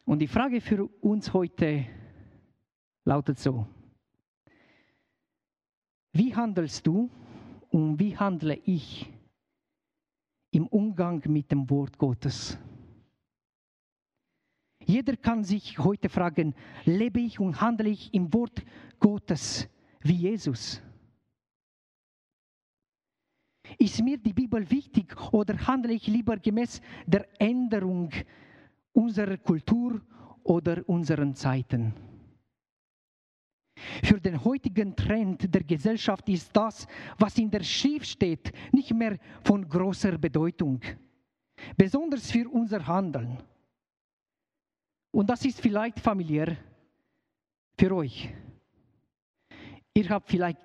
Und 0.09 0.17
die 0.17 0.27
Frage 0.27 0.59
für 0.59 0.87
uns 1.01 1.31
heute 1.33 1.85
lautet 3.05 3.37
so, 3.37 3.67
wie 6.13 6.33
handelst 6.33 6.87
du 6.87 7.11
und 7.69 7.99
wie 7.99 8.17
handle 8.17 8.55
ich 8.65 9.07
im 10.49 10.65
Umgang 10.65 11.21
mit 11.27 11.51
dem 11.51 11.69
Wort 11.69 11.99
Gottes? 11.99 12.57
Jeder 14.83 15.15
kann 15.15 15.43
sich 15.43 15.77
heute 15.77 16.09
fragen, 16.09 16.55
lebe 16.85 17.19
ich 17.19 17.39
und 17.39 17.61
handle 17.61 17.89
ich 17.89 18.11
im 18.11 18.33
Wort 18.33 18.65
Gottes 18.99 19.69
wie 19.99 20.15
Jesus? 20.15 20.81
Ist 23.77 24.01
mir 24.01 24.17
die 24.17 24.33
Bibel 24.33 24.71
wichtig 24.71 25.15
oder 25.31 25.67
handle 25.67 25.93
ich 25.93 26.07
lieber 26.07 26.37
gemäß 26.37 26.81
der 27.05 27.27
Änderung 27.39 28.11
unserer 28.99 29.37
Kultur 29.37 30.01
oder 30.43 30.87
unseren 30.87 31.33
Zeiten? 31.33 31.93
Für 34.03 34.19
den 34.19 34.43
heutigen 34.43 34.93
Trend 34.95 35.53
der 35.53 35.63
Gesellschaft 35.63 36.27
ist 36.27 36.53
das, 36.55 36.85
was 37.17 37.37
in 37.37 37.49
der 37.49 37.63
Schrift 37.63 38.07
steht, 38.07 38.51
nicht 38.73 38.93
mehr 38.93 39.17
von 39.43 39.67
großer 39.67 40.17
Bedeutung, 40.17 40.81
besonders 41.77 42.29
für 42.29 42.49
unser 42.49 42.85
Handeln. 42.85 43.41
Und 45.11 45.29
das 45.29 45.45
ist 45.45 45.61
vielleicht 45.61 45.99
familiär 45.99 46.57
für 47.79 47.95
euch. 47.95 48.29
Ihr 49.93 50.09
habt 50.09 50.29
vielleicht 50.29 50.59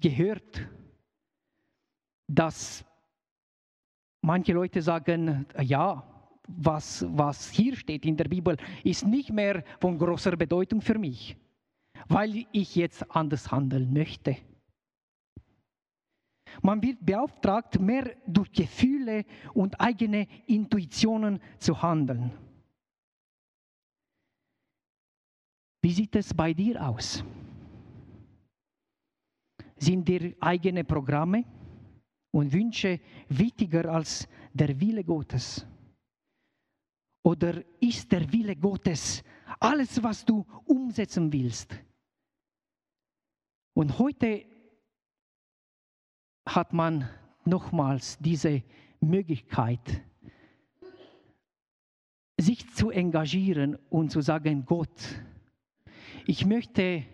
gehört, 0.00 0.68
dass 2.28 2.84
manche 4.20 4.52
Leute 4.52 4.80
sagen, 4.80 5.46
ja, 5.60 6.11
was, 6.48 7.04
was 7.08 7.50
hier 7.50 7.76
steht 7.76 8.04
in 8.04 8.16
der 8.16 8.28
Bibel, 8.28 8.56
ist 8.84 9.06
nicht 9.06 9.30
mehr 9.30 9.64
von 9.80 9.98
großer 9.98 10.36
Bedeutung 10.36 10.80
für 10.80 10.98
mich 10.98 11.36
weil 12.08 12.46
ich 12.52 12.76
jetzt 12.76 13.10
anders 13.14 13.50
handeln 13.50 13.92
möchte. 13.92 14.36
Man 16.60 16.82
wird 16.82 17.04
beauftragt, 17.04 17.80
mehr 17.80 18.14
durch 18.26 18.52
Gefühle 18.52 19.24
und 19.54 19.80
eigene 19.80 20.28
Intuitionen 20.46 21.40
zu 21.58 21.80
handeln. 21.80 22.30
Wie 25.80 25.92
sieht 25.92 26.14
es 26.14 26.32
bei 26.32 26.52
dir 26.52 26.86
aus? 26.86 27.24
Sind 29.76 30.06
dir 30.06 30.36
eigene 30.40 30.84
Programme 30.84 31.44
und 32.30 32.52
Wünsche 32.52 33.00
wichtiger 33.28 33.86
als 33.92 34.28
der 34.52 34.78
Wille 34.78 35.02
Gottes? 35.02 35.66
Oder 37.22 37.62
ist 37.80 38.10
der 38.10 38.30
Wille 38.32 38.56
Gottes 38.56 39.22
alles, 39.60 40.02
was 40.02 40.24
du 40.24 40.44
umsetzen 40.64 41.32
willst? 41.32 41.78
Und 43.74 43.98
heute 43.98 44.44
hat 46.46 46.72
man 46.72 47.08
nochmals 47.44 48.18
diese 48.18 48.62
Möglichkeit, 49.00 50.02
sich 52.38 52.68
zu 52.74 52.90
engagieren 52.90 53.76
und 53.88 54.10
zu 54.10 54.20
sagen, 54.20 54.64
Gott, 54.66 55.22
ich 56.26 56.44
möchte 56.44 57.04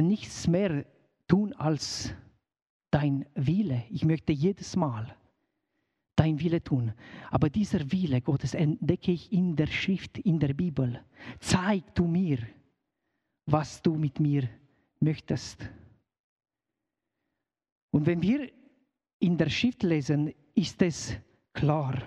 nichts 0.00 0.46
mehr 0.46 0.86
tun 1.26 1.52
als 1.54 2.14
dein 2.90 3.26
Wille. 3.34 3.84
Ich 3.90 4.04
möchte 4.04 4.32
jedes 4.32 4.76
Mal 4.76 5.16
dein 6.16 6.40
Wille 6.40 6.62
tun. 6.62 6.92
Aber 7.30 7.50
dieser 7.50 7.90
Wille 7.90 8.20
Gottes 8.20 8.54
entdecke 8.54 9.12
ich 9.12 9.32
in 9.32 9.56
der 9.56 9.66
Schrift, 9.66 10.18
in 10.18 10.38
der 10.38 10.54
Bibel. 10.54 11.02
Zeig 11.40 11.94
du 11.94 12.06
mir, 12.06 12.38
was 13.46 13.82
du 13.82 13.94
mit 13.94 14.20
mir 14.20 14.48
möchtest. 15.00 15.68
Und 17.90 18.06
wenn 18.06 18.22
wir 18.22 18.50
in 19.18 19.36
der 19.36 19.48
Schrift 19.48 19.82
lesen, 19.82 20.32
ist 20.54 20.82
es 20.82 21.16
klar. 21.52 22.02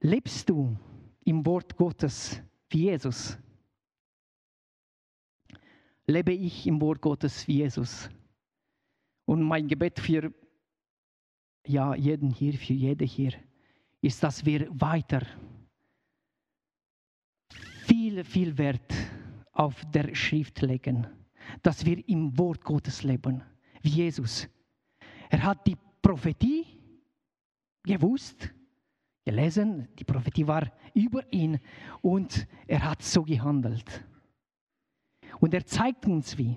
Lebst 0.00 0.48
du 0.48 0.76
im 1.24 1.44
Wort 1.44 1.76
Gottes 1.76 2.40
wie 2.68 2.84
Jesus? 2.84 3.38
Lebe 6.06 6.32
ich 6.32 6.66
im 6.66 6.80
Wort 6.80 7.00
Gottes 7.00 7.46
wie 7.46 7.58
Jesus? 7.58 8.08
Und 9.26 9.42
mein 9.42 9.68
Gebet 9.68 10.00
für 10.00 10.32
ja, 11.66 11.94
jeden 11.94 12.30
hier, 12.30 12.54
für 12.54 12.72
jede 12.72 13.04
hier, 13.04 13.32
ist, 14.00 14.22
dass 14.22 14.44
wir 14.44 14.68
weiter 14.70 15.22
viel, 17.86 18.24
viel 18.24 18.56
Wert 18.56 18.94
auf 19.52 19.84
der 19.90 20.14
Schrift 20.14 20.60
legen, 20.62 21.06
dass 21.62 21.84
wir 21.84 22.08
im 22.08 22.36
Wort 22.38 22.64
Gottes 22.64 23.02
leben, 23.02 23.42
wie 23.82 23.90
Jesus. 23.90 24.48
Er 25.28 25.42
hat 25.42 25.66
die 25.66 25.76
Prophetie 26.00 26.66
gewusst, 27.82 28.50
gelesen, 29.24 29.88
die 29.98 30.04
Prophetie 30.04 30.46
war 30.46 30.72
über 30.94 31.30
ihn 31.32 31.58
und 32.00 32.46
er 32.66 32.82
hat 32.82 33.02
so 33.02 33.22
gehandelt. 33.22 34.04
Und 35.40 35.54
er 35.54 35.64
zeigt 35.64 36.06
uns 36.06 36.36
wie. 36.36 36.56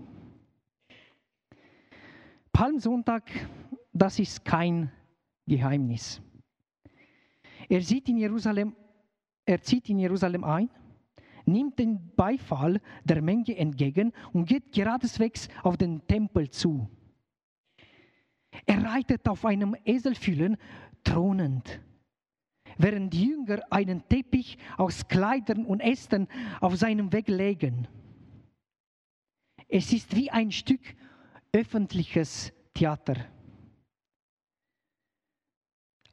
Palmsonntag, 2.52 3.32
das 3.94 4.20
ist 4.20 4.44
kein 4.44 4.92
Geheimnis. 5.48 6.22
Er 7.70 7.82
sieht 7.82 8.10
in 8.10 8.18
Jerusalem, 8.18 8.76
er 9.46 9.62
zieht 9.62 9.90
in 9.90 10.00
Jerusalem 10.00 10.44
ein 10.44 10.70
nimmt 11.46 11.80
den 11.80 12.12
Beifall 12.16 12.82
der 13.04 13.22
Menge 13.22 13.56
entgegen 13.58 14.14
und 14.32 14.46
geht 14.46 14.72
geradeswegs 14.72 15.48
auf 15.64 15.78
den 15.78 16.06
Tempel 16.08 16.50
zu. 16.50 16.90
Er 18.66 18.84
reitet 18.84 19.28
auf 19.28 19.46
einem 19.46 19.76
Eselfühlen 19.84 20.58
thronend, 21.04 21.82
während 22.78 23.14
die 23.14 23.26
Jünger 23.26 23.62
einen 23.72 24.08
Teppich 24.08 24.58
aus 24.78 25.08
Kleidern 25.08 25.66
und 25.66 25.80
Ästen 25.80 26.28
auf 26.62 26.76
seinem 26.76 27.12
Weg 27.12 27.28
legen. 27.28 27.88
Es 29.68 29.92
ist 29.92 30.16
wie 30.16 30.30
ein 30.30 30.52
Stück 30.52 30.82
öffentliches 31.52 32.54
Theater. 32.74 33.33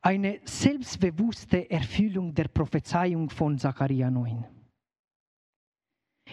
Eine 0.02 0.40
selbstbewusste 0.44 1.70
Erfüllung 1.70 2.34
der 2.34 2.48
Prophezeiung 2.48 3.28
von 3.28 3.58
Zachariah 3.58 4.10
9. 4.10 4.46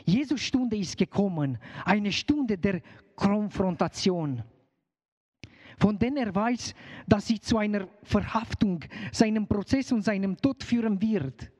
Jesus 0.06 0.42
Stunde 0.42 0.78
ist 0.78 0.98
gekommen, 0.98 1.58
eine 1.84 2.12
Stunde 2.12 2.58
der 2.58 2.82
Konfrontation, 3.16 4.44
von 5.78 6.00
der 6.00 6.16
er 6.16 6.34
weiß, 6.34 6.74
dass 7.08 7.28
sie 7.28 7.42
zu 7.42 7.58
einer 7.58 7.88
Verhaftung, 8.04 8.86
seinem 9.12 9.48
Prozess 9.48 9.92
und 9.92 10.02
seinem 10.02 10.38
Tod 10.38 10.64
führen 10.64 11.02
wird. 11.02 11.52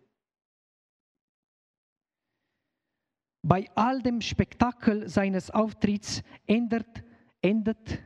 Bei 3.42 3.70
all 3.76 4.02
dem 4.02 4.22
Spektakel 4.22 5.10
seines 5.10 5.52
Auftritts 5.52 6.24
ändert, 6.46 7.04
endet 7.42 8.02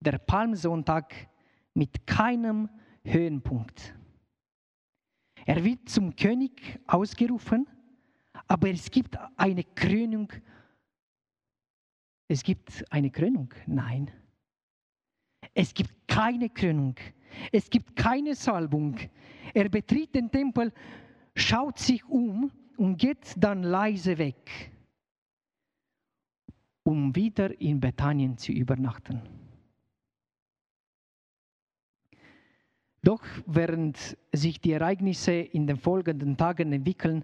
der 0.00 0.18
Palmsonntag 0.18 1.14
mit 1.74 2.06
keinem 2.06 2.68
Höhenpunkt. 3.04 3.94
Er 5.46 5.62
wird 5.62 5.88
zum 5.88 6.16
König 6.16 6.80
ausgerufen, 6.86 7.66
aber 8.46 8.70
es 8.70 8.90
gibt 8.90 9.18
eine 9.36 9.64
Krönung. 9.64 10.32
Es 12.28 12.42
gibt 12.42 12.84
eine 12.90 13.10
Krönung? 13.10 13.52
Nein. 13.66 14.10
Es 15.52 15.74
gibt 15.74 15.92
keine 16.08 16.48
Krönung. 16.48 16.96
Es 17.52 17.68
gibt 17.68 17.94
keine 17.94 18.34
Salbung. 18.34 18.96
Er 19.52 19.68
betritt 19.68 20.14
den 20.14 20.30
Tempel, 20.30 20.72
schaut 21.36 21.78
sich 21.78 22.04
um 22.06 22.50
und 22.76 22.96
geht 22.96 23.34
dann 23.36 23.62
leise 23.62 24.16
weg, 24.18 24.72
um 26.84 27.14
wieder 27.14 27.60
in 27.60 27.80
Bethanien 27.80 28.36
zu 28.38 28.52
übernachten. 28.52 29.43
Doch 33.04 33.22
während 33.44 34.16
sich 34.32 34.60
die 34.62 34.72
Ereignisse 34.72 35.32
in 35.32 35.66
den 35.66 35.76
folgenden 35.76 36.38
Tagen 36.38 36.72
entwickeln, 36.72 37.22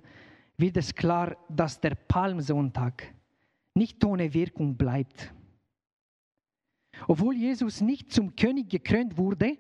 wird 0.59 0.77
es 0.77 0.95
klar, 0.95 1.39
dass 1.49 1.81
der 1.81 1.95
Palmsonntag 1.95 3.15
nicht 3.75 4.05
ohne 4.05 4.33
Wirkung 4.35 4.77
bleibt. 4.77 5.33
Obwohl 7.09 7.35
Jesus 7.35 7.81
nicht 7.81 8.13
zum 8.13 8.37
König 8.37 8.69
gekrönt 8.69 9.17
wurde, 9.17 9.57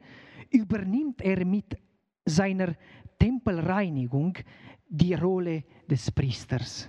übernimmt 0.50 1.22
er 1.22 1.42
mit 1.46 1.78
seiner 2.26 2.74
Tempelreinigung 3.18 4.36
die 4.86 5.14
Rolle 5.14 5.64
des 5.88 6.10
Priesters. 6.10 6.86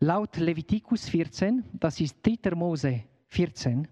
Laut 0.00 0.36
Levitikus 0.38 1.08
14, 1.08 1.62
das 1.74 2.00
ist 2.00 2.16
3. 2.26 2.56
Mose 2.56 3.04
14, 3.28 3.86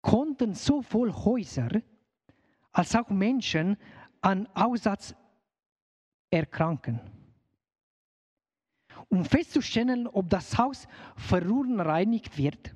konnten 0.00 0.54
sowohl 0.54 1.12
Häuser 1.12 1.82
als 2.72 2.94
auch 2.94 3.08
Menschen 3.10 3.76
an 4.20 4.46
Aussatz 4.54 5.14
erkranken. 6.30 7.00
Um 9.08 9.24
festzustellen, 9.24 10.06
ob 10.06 10.30
das 10.30 10.56
Haus 10.56 10.86
verunreinigt 11.16 12.38
wird, 12.38 12.74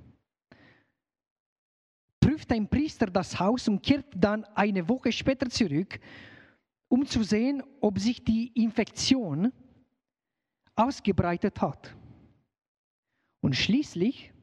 prüft 2.21 2.51
ein 2.53 2.69
Priester 2.69 3.07
das 3.07 3.39
Haus 3.39 3.69
und 3.69 3.83
kehrt 3.83 4.07
dann 4.17 4.45
eine 4.55 4.89
Woche 4.89 5.13
später 5.13 5.49
zurück, 5.49 6.01
um 6.89 7.07
zu 7.07 7.23
sehen, 7.23 7.63
ob 7.81 7.99
sich 7.99 8.25
die 8.25 8.49
Infektion 8.61 9.53
ausgebreitet 10.75 11.61
hat. 11.61 11.95
Und 13.41 13.55
schließlich, 13.55 14.34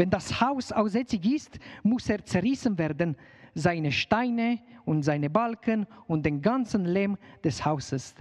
wenn 0.00 0.08
das 0.08 0.40
Haus 0.40 0.72
aussätzig 0.72 1.26
ist, 1.26 1.58
muss 1.82 2.08
er 2.08 2.24
zerrissen 2.24 2.78
werden, 2.78 3.18
seine 3.52 3.92
Steine 3.92 4.58
und 4.86 5.02
seine 5.02 5.28
Balken 5.28 5.86
und 6.06 6.24
den 6.24 6.40
ganzen 6.40 6.86
Lehm 6.86 7.18
des 7.44 7.62
Hauses, 7.62 8.14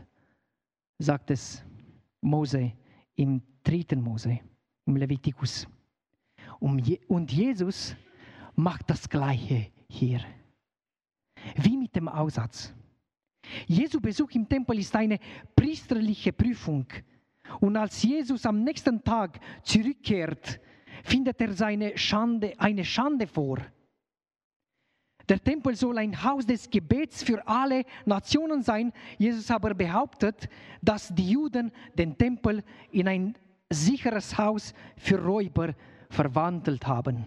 sagt 0.98 1.32
es 1.32 1.63
Mose 2.20 2.74
im 3.15 3.42
dritten 3.63 4.02
Mose, 4.02 4.42
im 4.88 4.98
Levitikus. 4.98 5.70
Und 6.60 7.32
Jesus 7.32 7.96
macht 8.56 8.89
das 8.89 9.08
Gleiche 9.08 9.68
hier. 9.88 10.20
Wie 11.56 11.78
mit 11.78 11.96
dem 11.96 12.10
Aussatz. 12.10 12.74
Jesu 13.68 14.02
Besuch 14.02 14.32
im 14.32 14.50
Tempel 14.50 14.80
ist 14.80 14.94
eine 14.98 15.18
priesterliche 15.56 16.34
Prüfung. 16.34 16.88
Und 17.62 17.78
als 17.78 18.04
Jesus 18.04 18.46
am 18.46 18.65
nächsten 18.65 19.02
Tag 19.02 19.39
zurückkehrt, 19.63 20.60
findet 21.04 21.40
er 21.42 21.54
seine 21.54 21.98
Schande, 21.98 22.54
eine 22.58 22.86
Schande 22.86 23.28
vor. 23.28 23.58
Der 25.30 25.42
Tempel 25.42 25.76
soll 25.76 26.00
ein 26.00 26.24
Haus 26.24 26.46
des 26.46 26.70
Gebets 26.70 27.22
für 27.22 27.48
alle 27.48 27.86
Nationen 28.06 28.64
sein. 28.64 28.92
Jesus 29.20 29.52
aber 29.52 29.76
behauptet, 29.76 30.50
dass 30.82 31.14
die 31.14 31.30
Juden 31.30 31.72
den 31.94 32.18
Tempel 32.18 32.64
in 32.92 33.08
ein 33.08 33.38
sicheres 33.70 34.36
Haus 34.38 34.74
für 34.98 35.24
Räuber 35.24 35.76
verwandelt 36.10 36.88
haben. 36.88 37.26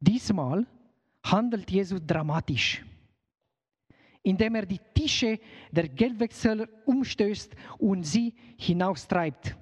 Diesmal 0.00 0.66
handelt 1.22 1.70
Jesus 1.70 2.00
dramatisch, 2.06 2.82
indem 4.22 4.54
er 4.54 4.64
die 4.66 4.80
Tische 4.94 5.38
der 5.70 5.88
Geldwechsler 5.88 6.66
umstößt 6.86 7.54
und 7.78 8.04
sie 8.04 8.34
hinaustreibt. 8.56 9.54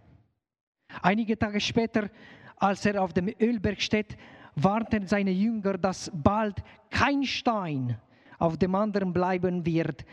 Einige 1.01 1.39
Tage 1.39 1.61
später, 1.61 2.11
als 2.57 2.85
er 2.85 3.03
auf 3.03 3.13
dem 3.13 3.33
Ölberg 3.41 3.81
steht, 3.81 4.17
warten 4.55 5.07
seine 5.07 5.31
Jünger, 5.31 5.79
dass 5.79 6.11
bald 6.15 6.63
kein 6.91 7.25
Stein 7.25 7.99
auf 8.39 8.59
dem 8.59 8.75
anderen 8.75 9.13
bleiben 9.13 9.65
wird, 9.65 10.05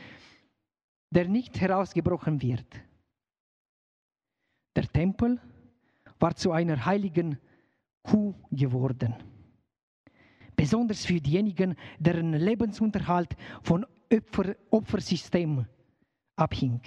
der 1.09 1.27
nicht 1.27 1.59
herausgebrochen 1.59 2.41
wird. 2.41 2.67
Der 4.75 4.87
Tempel 4.87 5.39
war 6.19 6.35
zu 6.35 6.51
einer 6.51 6.85
heiligen 6.85 7.37
Kuh 8.03 8.33
geworden. 8.51 9.15
Besonders 10.55 11.05
für 11.05 11.19
diejenigen, 11.19 11.75
deren 11.97 12.33
Lebensunterhalt 12.33 13.35
von 13.63 13.85
Opfer, 14.11 14.55
Opfersystem 14.69 15.65
abhing. 16.35 16.81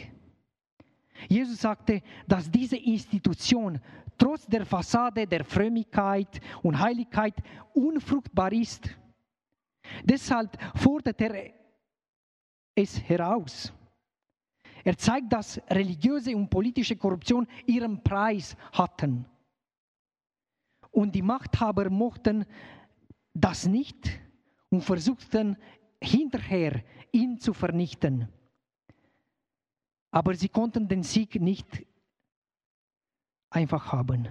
Jesus 1.29 1.61
sagte, 1.61 2.03
dass 2.27 2.51
diese 2.51 2.77
Institution 2.77 3.81
trotz 4.19 4.47
der 4.47 4.65
Fassade 4.67 5.27
der 5.27 5.45
Frömmigkeit 5.45 6.41
und 6.63 6.79
Heiligkeit 6.79 7.35
unfruchtbar 7.75 8.53
ist. 8.53 8.89
Deshalb 10.05 10.57
fordert 10.77 11.21
er 11.21 11.53
es 12.75 13.03
heraus. 13.03 13.73
Er 14.85 14.97
zeigt, 14.97 15.33
dass 15.33 15.61
religiöse 15.71 16.37
und 16.37 16.51
politische 16.51 16.97
Korruption 16.97 17.47
ihren 17.67 18.03
Preis 18.03 18.57
hatten. 18.73 19.25
Und 20.91 21.15
die 21.15 21.23
Machthaber 21.23 21.89
mochten 21.89 22.45
das 23.33 23.67
nicht 23.67 24.11
und 24.71 24.83
versuchten 24.83 25.57
hinterher 26.01 26.83
ihn 27.13 27.39
zu 27.39 27.55
vernichten. 27.55 28.29
Aber 30.13 30.35
sie 30.35 30.49
konnten 30.49 30.87
den 30.87 31.03
Sieg 31.03 31.41
nicht 31.41 31.85
einfach 33.51 33.93
haben 33.93 34.29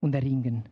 und 0.00 0.14
erringen. 0.14 0.66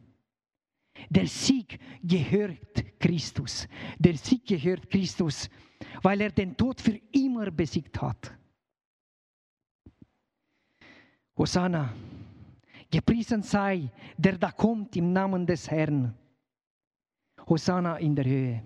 Der 1.10 1.26
Sieg 1.26 1.78
gehört 2.02 2.98
Christus. 2.98 3.68
Der 3.98 4.16
Sieg 4.16 4.46
gehört 4.46 4.88
Christus, 4.88 5.50
weil 6.00 6.20
er 6.20 6.30
den 6.30 6.56
Tod 6.56 6.80
für 6.80 6.98
immer 7.12 7.50
besiegt 7.50 8.00
hat. 8.00 8.32
Hosanna, 11.36 11.92
gepriesen 12.90 13.42
sei, 13.42 13.90
der 14.16 14.38
da 14.38 14.52
kommt 14.52 14.96
im 14.96 15.12
Namen 15.12 15.44
des 15.44 15.70
Herrn. 15.70 16.14
Hosanna 17.48 17.98
in 17.98 18.14
der 18.14 18.24
Höhe. 18.24 18.62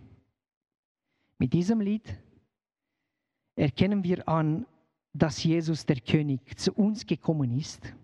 Mit 1.39 1.53
diesem 1.53 1.81
Lied 1.81 2.17
erkennen 3.57 4.05
wir 4.05 4.29
an, 4.29 4.67
dass 5.13 5.43
Jesus 5.43 5.85
der 5.85 6.01
König 6.01 6.59
zu 6.59 6.73
uns 6.73 7.05
gekommen 7.07 7.59
ist. 7.59 7.95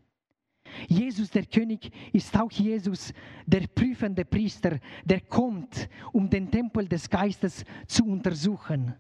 Jesus 0.89 1.31
der 1.31 1.47
König 1.47 1.91
ist 2.13 2.37
auch 2.37 2.51
Jesus, 2.51 3.13
der 3.47 3.67
prüfende 3.69 4.25
Priester, 4.25 4.79
der 5.05 5.21
kommt, 5.21 5.89
um 6.13 6.29
den 6.29 6.51
Tempel 6.51 6.89
des 6.89 7.09
Geistes 7.09 7.65
zu 7.87 8.05
untersuchen, 8.05 8.95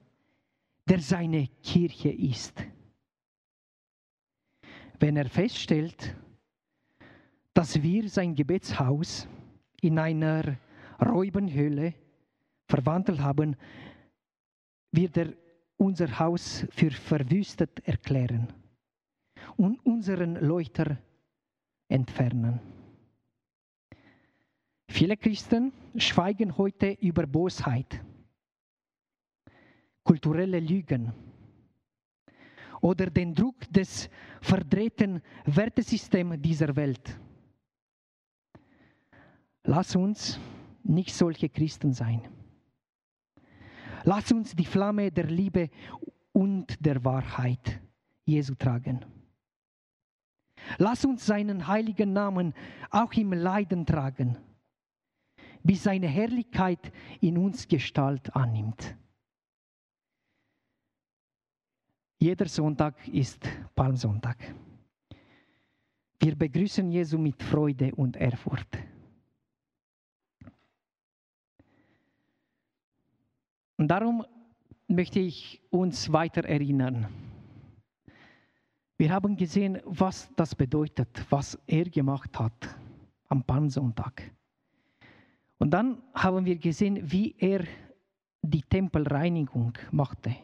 der 0.88 1.00
seine 1.00 1.48
Kirche 1.62 2.10
ist. 2.10 2.64
Wenn 4.98 5.16
er 5.16 5.28
feststellt, 5.28 6.16
dass 7.52 7.82
wir 7.82 8.08
sein 8.08 8.34
Gebetshaus 8.34 9.28
in 9.80 9.98
einer 9.98 10.56
Räubenhöhle 11.00 11.94
verwandelt 12.68 13.20
haben, 13.20 13.56
wird 14.92 15.16
er 15.16 15.32
unser 15.76 16.18
Haus 16.18 16.66
für 16.70 16.90
verwüstet 16.90 17.86
erklären 17.86 18.48
und 19.56 19.84
unseren 19.84 20.36
Leuchter 20.36 20.98
entfernen. 21.88 22.60
Viele 24.88 25.16
Christen 25.16 25.72
schweigen 25.96 26.56
heute 26.56 26.92
über 27.00 27.26
Bosheit, 27.26 28.00
kulturelle 30.02 30.60
Lügen 30.60 31.12
oder 32.80 33.06
den 33.10 33.34
Druck 33.34 33.60
des 33.70 34.08
verdrehten 34.40 35.20
Wertesystems 35.44 36.40
dieser 36.40 36.74
Welt. 36.76 37.18
Lass 39.64 39.96
uns 39.96 40.38
nicht 40.84 41.12
solche 41.12 41.48
Christen 41.48 41.92
sein. 41.92 42.22
Lass 44.06 44.30
uns 44.30 44.54
die 44.54 44.64
Flamme 44.64 45.10
der 45.10 45.24
Liebe 45.26 45.68
und 46.32 46.76
der 46.78 47.04
Wahrheit 47.04 47.82
Jesu 48.24 48.54
tragen. 48.54 49.04
Lass 50.78 51.04
uns 51.04 51.26
seinen 51.26 51.66
heiligen 51.66 52.12
Namen 52.12 52.54
auch 52.90 53.12
im 53.14 53.32
Leiden 53.32 53.84
tragen, 53.84 54.38
bis 55.64 55.82
seine 55.82 56.06
Herrlichkeit 56.06 56.92
in 57.20 57.36
uns 57.36 57.66
Gestalt 57.66 58.34
annimmt. 58.36 58.96
Jeder 62.20 62.46
Sonntag 62.46 63.08
ist 63.08 63.44
Palmsonntag. 63.74 64.54
Wir 66.20 66.36
begrüßen 66.36 66.92
Jesu 66.92 67.18
mit 67.18 67.42
Freude 67.42 67.92
und 67.96 68.16
Ehrfurcht. 68.16 68.78
Und 73.76 73.88
darum 73.88 74.24
möchte 74.88 75.20
ich 75.20 75.62
uns 75.70 76.12
weiter 76.12 76.44
erinnern. 76.44 77.08
Wir 78.98 79.12
haben 79.12 79.36
gesehen, 79.36 79.80
was 79.84 80.30
das 80.36 80.54
bedeutet, 80.54 81.26
was 81.28 81.58
er 81.66 81.84
gemacht 81.84 82.38
hat 82.38 82.76
am 83.28 83.42
Palmsonntag. 83.42 84.22
Und 85.58 85.70
dann 85.70 86.02
haben 86.14 86.44
wir 86.44 86.56
gesehen, 86.56 87.10
wie 87.10 87.34
er 87.38 87.64
die 88.42 88.62
Tempelreinigung 88.62 89.76
machte. 89.90 90.34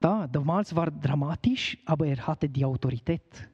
Da, 0.00 0.26
damals 0.26 0.74
war 0.74 0.90
dramatisch, 0.90 1.78
aber 1.86 2.06
er 2.06 2.26
hatte 2.26 2.48
die 2.48 2.64
Autorität. 2.64 3.48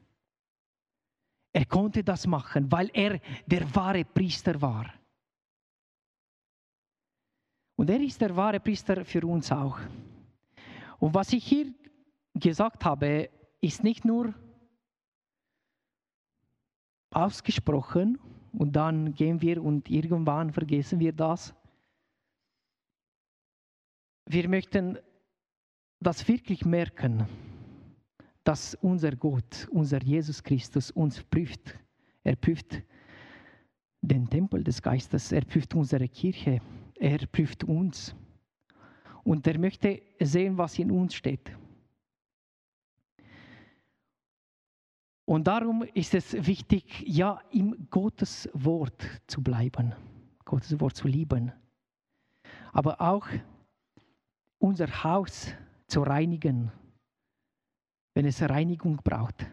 Er 1.53 1.65
konnte 1.65 2.03
das 2.03 2.27
machen, 2.27 2.69
weil 2.71 2.89
er 2.93 3.19
der 3.45 3.73
wahre 3.75 4.03
Priester 4.03 4.59
war. 4.61 4.91
Und 7.75 7.89
er 7.89 7.99
ist 8.01 8.21
der 8.21 8.35
wahre 8.35 8.59
Priester 8.59 9.03
für 9.03 9.25
uns 9.25 9.51
auch. 9.51 9.79
Und 10.99 11.13
was 11.13 11.33
ich 11.33 11.43
hier 11.43 11.73
gesagt 12.33 12.85
habe, 12.85 13.29
ist 13.61 13.83
nicht 13.83 14.05
nur 14.05 14.33
ausgesprochen 17.11 18.19
und 18.53 18.75
dann 18.75 19.13
gehen 19.13 19.41
wir 19.41 19.63
und 19.63 19.89
irgendwann 19.89 20.51
vergessen 20.51 20.99
wir 20.99 21.13
das. 21.13 21.53
Wir 24.25 24.47
möchten 24.47 24.97
das 25.99 26.27
wirklich 26.27 26.65
merken, 26.65 27.27
dass 28.43 28.75
unser 28.75 29.15
Gott, 29.15 29.67
unser 29.71 30.01
Jesus 30.01 30.43
Christus 30.43 30.91
uns 30.91 31.23
prüft. 31.23 31.77
Er 32.23 32.35
prüft 32.35 32.81
den 34.01 34.29
Tempel 34.29 34.63
des 34.63 34.81
Geistes, 34.81 35.31
er 35.31 35.45
prüft 35.45 35.73
unsere 35.75 36.07
Kirche, 36.09 36.61
er 37.03 37.27
prüft 37.27 37.65
uns. 37.65 38.15
Und 39.25 39.45
er 39.45 39.59
möchte 39.59 40.01
sehen, 40.21 40.57
was 40.57 40.79
in 40.79 40.89
uns 40.89 41.13
steht. 41.13 41.51
Und 45.25 45.45
darum 45.45 45.83
ist 45.93 46.13
es 46.13 46.33
wichtig, 46.45 47.03
ja, 47.05 47.41
im 47.51 47.89
Gottes 47.89 48.49
Wort 48.53 49.05
zu 49.27 49.41
bleiben, 49.41 49.93
Gottes 50.45 50.79
Wort 50.79 50.95
zu 50.95 51.07
lieben, 51.07 51.51
aber 52.73 52.99
auch 52.99 53.27
unser 54.59 55.03
Haus 55.03 55.53
zu 55.87 56.01
reinigen, 56.01 56.71
wenn 58.13 58.25
es 58.25 58.41
Reinigung 58.41 58.97
braucht. 58.97 59.45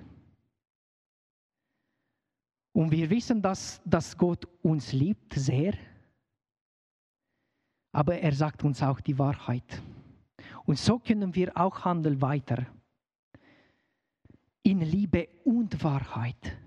Und 2.72 2.90
wir 2.90 3.10
wissen, 3.10 3.40
dass, 3.42 3.80
dass 3.84 4.16
Gott 4.16 4.46
uns 4.62 4.92
liebt 4.92 5.34
sehr 5.34 5.74
aber 7.92 8.18
er 8.18 8.32
sagt 8.32 8.64
uns 8.64 8.82
auch 8.82 9.00
die 9.00 9.18
Wahrheit. 9.18 9.82
Und 10.64 10.78
so 10.78 10.98
können 10.98 11.34
wir 11.34 11.56
auch 11.56 11.84
handeln 11.84 12.20
weiter. 12.20 12.66
In 14.62 14.80
Liebe 14.80 15.28
und 15.44 15.82
Wahrheit. 15.82 16.58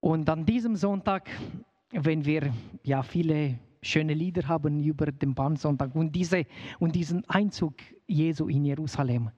Und 0.00 0.28
an 0.28 0.44
diesem 0.46 0.76
Sonntag, 0.76 1.28
wenn 1.90 2.24
wir 2.24 2.52
ja 2.82 3.02
viele 3.02 3.58
schöne 3.82 4.14
Lieder 4.14 4.48
haben 4.48 4.82
über 4.82 5.06
den 5.06 5.34
Palmsonntag 5.34 5.94
und, 5.94 6.12
diese, 6.12 6.46
und 6.78 6.94
diesen 6.94 7.28
Einzug 7.28 7.74
Jesu 8.06 8.48
in 8.48 8.64
Jerusalem, 8.64 9.30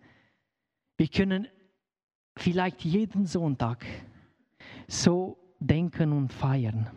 wir 0.97 1.09
können 1.09 1.47
vielleicht 2.37 2.85
jeden 2.85 3.27
Sonntag 3.27 3.85
so 4.87 5.39
denken 5.61 6.13
und 6.13 6.33
feiern 6.33 6.91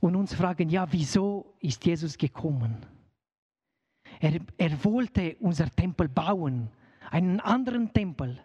und 0.00 0.16
uns 0.16 0.34
fragen, 0.34 0.68
ja, 0.68 0.90
wieso 0.90 1.54
ist 1.60 1.84
Jesus 1.84 2.16
gekommen? 2.16 2.86
Er, 4.18 4.40
er 4.56 4.84
wollte 4.84 5.36
unser 5.40 5.70
Tempel 5.70 6.08
bauen, 6.08 6.70
einen 7.10 7.40
anderen 7.40 7.92
Tempel. 7.92 8.40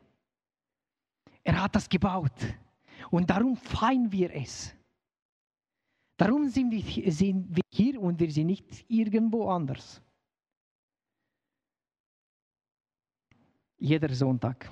Er 1.43 1.61
hat 1.61 1.75
das 1.75 1.89
gebaut 1.89 2.33
und 3.11 3.29
darum 3.29 3.55
feiern 3.55 4.11
wir 4.11 4.33
es. 4.33 4.75
Darum 6.17 6.47
sind 6.47 6.71
wir, 6.71 7.11
sind 7.11 7.55
wir 7.55 7.63
hier 7.71 8.01
und 8.01 8.19
wir 8.19 8.31
sind 8.31 8.47
nicht 8.47 8.85
irgendwo 8.89 9.49
anders. 9.49 10.01
Jeder 13.77 14.13
Sonntag 14.13 14.71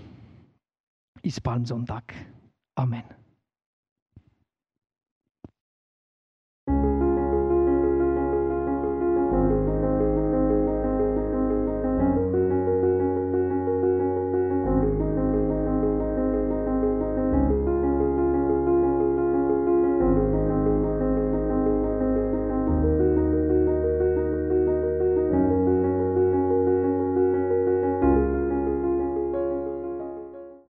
ist 1.21 1.43
Palmsonntag. 1.43 2.13
Amen. 2.75 3.22